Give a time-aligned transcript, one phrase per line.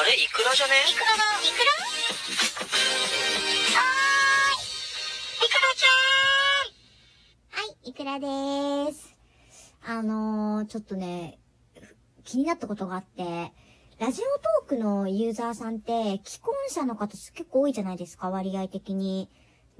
[0.00, 0.14] あれ？
[0.14, 0.74] イクラじゃね？
[0.88, 1.24] イクラだ。
[1.42, 1.72] イクラ？
[3.74, 4.62] はー
[5.42, 5.44] い。
[5.44, 5.90] イクラちゃ
[7.58, 9.16] んはい、イクラでーす。
[9.84, 11.40] あのー、ちょっとね、
[12.22, 13.52] 気になったことがあって、
[13.98, 19.28] ラジオトークのユーザーさんって、既婚者の方結構多いじゃないですか、割合的に。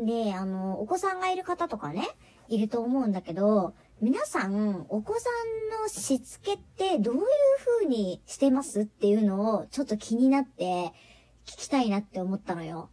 [0.01, 2.09] で、あの、お子さんがいる方とかね、
[2.49, 7.23] いると思うんだけど、皆さん、お子さんのしつけってどういう
[7.81, 10.93] 風にしてますっていうのをちょっと気になって
[11.45, 12.91] 聞きたいなって思ったのよ。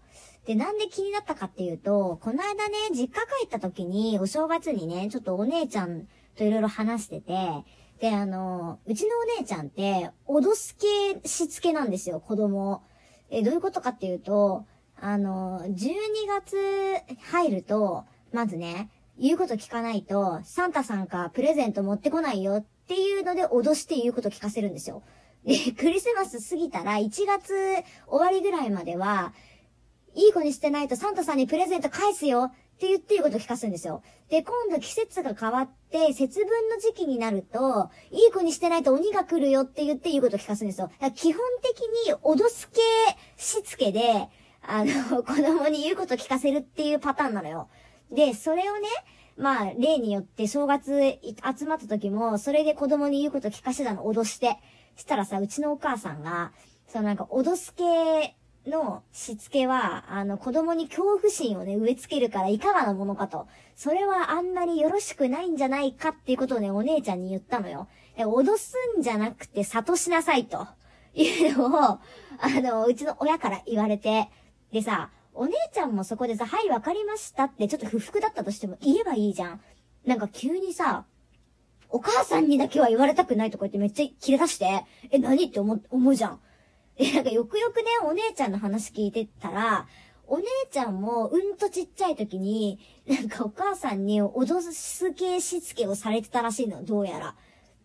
[0.48, 7.63] で、なんで気になったかっていうと、この間ね、実家帰った時に、お正月にね、ちょっとお姉ちゃんといろいろ話してて、
[7.99, 12.82] で、あの、うちのお姉ちゃんって、脅す系しつけなんですよ、子供。
[13.30, 14.66] え、どういうことかっていうと、
[14.99, 15.94] あの、12
[16.27, 16.58] 月
[17.32, 25.04] 入ると、まずね、言うこと聞かないと、サンタさんかプレゼント持ってこないよっていうので脅して言うこと聞かせるんですよ。
[25.46, 27.54] で、クリスマス過ぎたら1月
[28.08, 29.34] 終わりぐらいまでは、
[30.16, 34.02] いい子にしてないとサンタさんにプレゼント返すよって言って言うこと聞かすんですよ。
[34.30, 40.88] で、今度季節が変わって、節分の時期になると、いい子にしてないと鬼が来るよって言って言うこと聞かすんですよ。
[40.88, 42.82] だから基本的に脅す系
[43.38, 44.27] しつけで、
[44.62, 47.70] あの、子供に言うこと聞かせるっていうパターンなのよ。
[48.11, 48.87] で、それをね、
[49.37, 51.20] まあ、例によって正月
[51.57, 54.57] 集まった時も、それで子供に言うこと聞かせたの、脅して。
[54.95, 56.53] したらさ、うちのお母さんが、
[56.87, 63.48] そのなんか、脅す系のしつけは、あの、子供に恐怖心をね、植え付けるからいかがなものかと。
[63.76, 67.88] それはあんまりよろしくないんじゃないかっていうことをね、お姉ちゃんに言ったのよ。
[68.16, 70.67] で脅すんじゃなくて、諭しなさいと。
[71.13, 72.01] いうのを、あ
[72.61, 74.29] の、うちの親から言われて。
[74.72, 79.62] でさ、お姉ちゃんもそこでさ、はい、わかりましたって、ちょっと不服だったとしても言えばいいじゃん。
[80.06, 81.06] なんか急にさ、
[81.90, 86.40] お母さんにだけは言われたくないとか言ってめっちゃ切れ出して、え、何って思う、思うじゃん。
[86.97, 89.88] で、なんかよくよくね、お姉ちゃんの話聞いてたら、
[90.28, 97.35] お姉ちゃんもうんとちっちゃい時に、なんかお母さんに脅す系しつけをされてたらしいの、どうやら。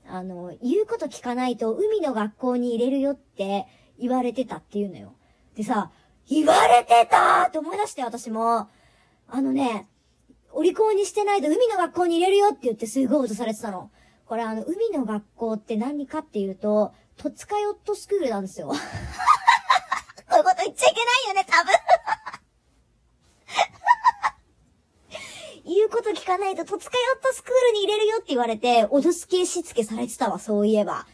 [0.06, 3.66] あの、言うこと聞かないと海の学校に入れるよって
[3.98, 5.14] 言われてたっていうのよ。
[5.54, 5.90] でさ、
[6.28, 8.68] 言われてたって思い出して私も、
[9.28, 9.88] あのね、
[10.52, 13.90] お利口にしてないと海の学校に入れるよって言ってすごい脅されてたの。
[14.26, 18.68] これあの、海の学校って何かっていうと、戸塚ヨットスクールなんですよ。
[18.70, 18.74] こ
[20.34, 21.72] ういうこと言っちゃいけないよね、多分。
[25.64, 31.06] 言うこと聞かないと戸塚ヨットスクールに入れるよって言われて、脅す系しつけされてたわ、そういえば。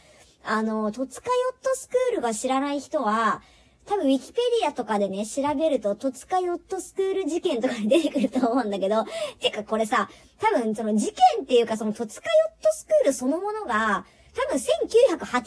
[0.45, 3.43] あの、戸塚ヨットスクールが知らない人は、
[3.87, 9.05] 多分ウィキペディアとかでね、調べると、戸塚ヨットスクール事件とかに出てくると思うんだけど、
[9.41, 10.11] てかこれさ、
[10.41, 14.05] 多分その事件っていうかその戸塚ヨットスクールそのものが、
[14.35, 15.45] 多分1980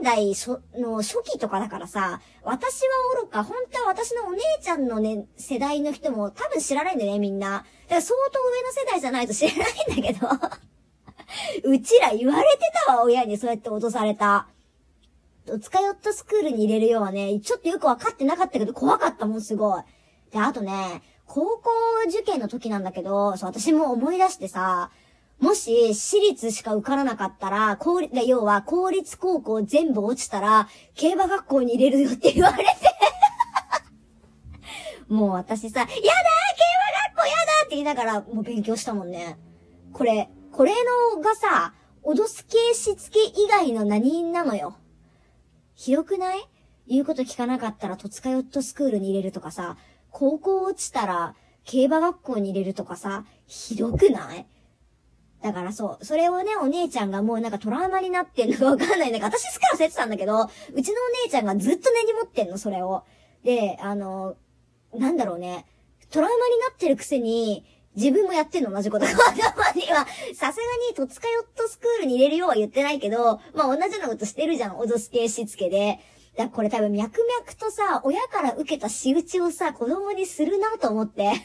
[0.00, 2.82] 年代初の初期とかだからさ、私
[3.16, 7.50] は愚か、本当は私のお姉ちゃんのね、世代の人も多分知らないんだよね、みんな。
[7.50, 10.28] だから相当上の世代じゃないと知らないんだけど、
[11.68, 14.46] うちら言われてたわ、親にそうやって脅された。
[15.46, 19.82] 戸塚ヨットスクールに入れるようはね、ちょっとよくわかってなかったけど怖かったもん、すごい。
[20.30, 21.70] で、あとね、高校
[22.08, 24.90] 受験の時なんだけど、そう、私も思い出してさ、
[25.40, 32.70] もし、私立しか受からなかったら、公立、要は、公立高校全部落ちたら、競馬学校に入れるよって言われて。
[35.08, 36.12] もう私さ、やだー競馬
[37.16, 39.36] 学校やだって言いながら、もう勉強したもんね。
[39.92, 40.72] これ、これ
[41.16, 41.74] のがさ、
[42.04, 44.76] 脅す系しつけ以外の何なのよ。
[45.74, 46.48] ひどくない？
[46.86, 49.76] 言うこと聞かなかったら戸塚ヨットスクールに入れるとかさ、
[50.10, 51.34] 高校落ちたら
[51.64, 54.46] 競馬学校に入れるとかさ、ひどくない？
[55.42, 59.10] だからそう、それをね、お姉ちゃんがもうなんかトラウマになってんのかわかんない。
[59.10, 60.82] なんか私すっから忘れてたんだけど、うちのお
[61.24, 63.04] 姉ちゃんがずっと根に持ってんの、それを。
[63.42, 64.36] で、あの、
[64.94, 65.66] なんだろうね、
[66.10, 69.04] トラウマになってるくせに、自分もやってんの同じこと。
[69.06, 69.12] 頭
[69.74, 76.00] には、さすがに戸塚ヨットスクールに入れるようは言ってないけど、まあ同じようなことしてるじゃん、脅す系しつけで。
[76.36, 81.32] だからこれ多分脈々とさ、親から受けた仕打ちをさ、子供にするなと思って。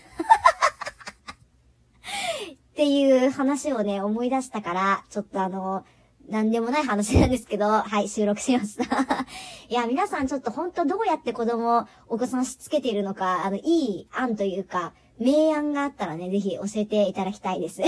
[2.53, 5.83] っていう話をね、思い出したから、ちょっとあの、
[6.29, 8.83] なんでもない話なんですけど、はい、収録しました。
[9.67, 17.81] いや、皆さんちょっと本当どうやって子供、お子さんしつけているのか、あの、いい案というか、明暗があったらね、ぜひ教えていただきたいです。